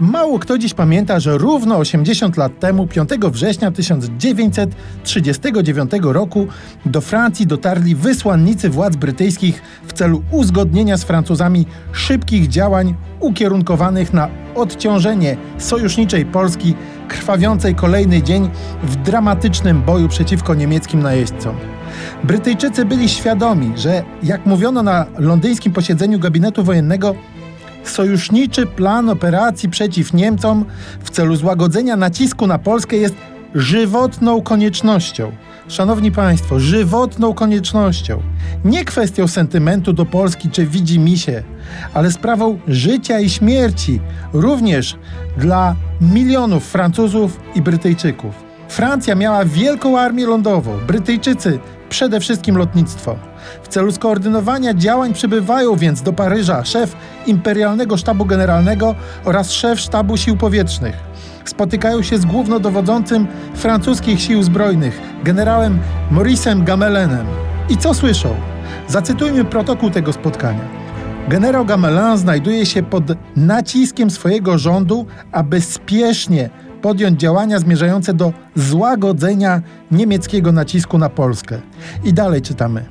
Mało 0.00 0.38
kto 0.38 0.58
dziś 0.58 0.74
pamięta, 0.74 1.20
że 1.20 1.38
równo 1.38 1.76
80 1.76 2.36
lat 2.36 2.58
temu, 2.58 2.86
5 2.86 3.10
września 3.30 3.70
1939 3.70 5.90
roku, 6.02 6.46
do 6.86 7.00
Francji 7.00 7.46
dotarli 7.46 7.94
wysłannicy 7.94 8.70
władz 8.70 8.96
brytyjskich 8.96 9.62
w 9.86 9.92
celu 9.92 10.22
uzgodnienia 10.30 10.96
z 10.96 11.04
Francuzami 11.04 11.66
szybkich 11.92 12.48
działań 12.48 12.94
ukierunkowanych 13.20 14.12
na 14.12 14.28
odciążenie 14.54 15.36
sojuszniczej 15.58 16.26
Polski, 16.26 16.74
krwawiącej 17.08 17.74
kolejny 17.74 18.22
dzień 18.22 18.50
w 18.82 18.96
dramatycznym 18.96 19.82
boju 19.82 20.08
przeciwko 20.08 20.54
niemieckim 20.54 21.02
najeźdźcom. 21.02 21.56
Brytyjczycy 22.24 22.84
byli 22.84 23.08
świadomi, 23.08 23.72
że 23.76 24.02
jak 24.22 24.46
mówiono 24.46 24.82
na 24.82 25.06
londyńskim 25.18 25.72
posiedzeniu 25.72 26.18
gabinetu 26.18 26.64
wojennego, 26.64 27.14
sojuszniczy 27.90 28.66
plan 28.66 29.08
operacji 29.08 29.68
przeciw 29.68 30.14
Niemcom 30.14 30.64
w 31.04 31.10
celu 31.10 31.36
złagodzenia 31.36 31.96
nacisku 31.96 32.46
na 32.46 32.58
Polskę 32.58 32.96
jest 32.96 33.14
żywotną 33.54 34.42
koniecznością. 34.42 35.32
Szanowni 35.68 36.12
Państwo, 36.12 36.60
żywotną 36.60 37.34
koniecznością. 37.34 38.22
Nie 38.64 38.84
kwestią 38.84 39.28
sentymentu 39.28 39.92
do 39.92 40.06
Polski 40.06 40.50
czy 40.50 40.66
widzi 40.66 40.98
mi 40.98 41.18
się, 41.18 41.42
ale 41.94 42.12
sprawą 42.12 42.58
życia 42.68 43.20
i 43.20 43.30
śmierci, 43.30 44.00
również 44.32 44.96
dla 45.38 45.76
milionów 46.00 46.64
Francuzów 46.64 47.40
i 47.54 47.62
Brytyjczyków. 47.62 48.34
Francja 48.68 49.14
miała 49.14 49.44
wielką 49.44 49.98
armię 49.98 50.26
lądową, 50.26 50.78
Brytyjczycy 50.86 51.58
przede 51.94 52.20
wszystkim 52.20 52.56
lotnictwo. 52.56 53.16
W 53.62 53.68
celu 53.68 53.92
skoordynowania 53.92 54.74
działań 54.74 55.12
przybywają 55.12 55.76
więc 55.76 56.02
do 56.02 56.12
Paryża 56.12 56.64
szef 56.64 56.96
Imperialnego 57.26 57.96
Sztabu 57.96 58.24
Generalnego 58.24 58.94
oraz 59.24 59.50
szef 59.50 59.80
Sztabu 59.80 60.16
Sił 60.16 60.36
Powietrznych. 60.36 60.96
Spotykają 61.44 62.02
się 62.02 62.18
z 62.18 62.24
głównodowodzącym 62.26 63.26
francuskich 63.54 64.20
sił 64.20 64.42
zbrojnych, 64.42 65.00
generałem 65.24 65.78
Mauricem 66.10 66.64
Gamelenem. 66.64 67.26
I 67.68 67.76
co 67.76 67.94
słyszą? 67.94 68.34
Zacytujmy 68.88 69.44
protokół 69.44 69.90
tego 69.90 70.12
spotkania. 70.12 70.64
Generał 71.28 71.64
Gamelin 71.64 72.18
znajduje 72.18 72.66
się 72.66 72.82
pod 72.82 73.04
naciskiem 73.36 74.10
swojego 74.10 74.58
rządu, 74.58 75.06
aby 75.32 75.60
spiesznie 75.60 76.50
podjąć 76.84 77.20
działania 77.20 77.58
zmierzające 77.58 78.14
do 78.14 78.32
złagodzenia 78.56 79.62
niemieckiego 79.90 80.52
nacisku 80.52 80.98
na 80.98 81.08
Polskę. 81.08 81.58
I 82.04 82.12
dalej 82.12 82.42
czytamy. 82.42 82.84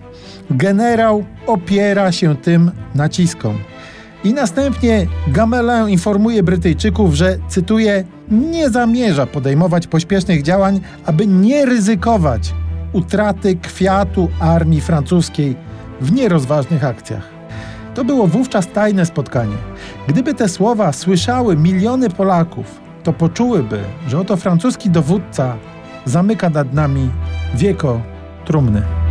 Generał 0.51 1.25
opiera 1.47 2.11
się 2.11 2.35
tym 2.35 2.71
naciskom. 2.95 3.57
I 4.23 4.33
następnie 4.33 5.07
Gamelin 5.27 5.89
informuje 5.89 6.43
Brytyjczyków, 6.43 7.13
że, 7.13 7.37
cytuję, 7.47 8.03
nie 8.31 8.69
zamierza 8.69 9.25
podejmować 9.25 9.87
pośpiesznych 9.87 10.41
działań, 10.41 10.81
aby 11.05 11.27
nie 11.27 11.65
ryzykować 11.65 12.53
utraty 12.93 13.55
kwiatu 13.55 14.29
armii 14.39 14.81
francuskiej 14.81 15.55
w 16.01 16.11
nierozważnych 16.11 16.83
akcjach. 16.83 17.29
To 17.95 18.05
było 18.05 18.27
wówczas 18.27 18.67
tajne 18.67 19.05
spotkanie. 19.05 19.55
Gdyby 20.07 20.33
te 20.33 20.49
słowa 20.49 20.91
słyszały 20.93 21.57
miliony 21.57 22.09
Polaków, 22.09 22.82
to 23.03 23.13
poczułyby, 23.13 23.79
że 24.07 24.19
oto 24.19 24.37
francuski 24.37 24.89
dowódca 24.89 25.55
zamyka 26.05 26.49
nad 26.49 26.73
nami 26.73 27.09
wieko 27.55 28.01
trumny. 28.45 29.02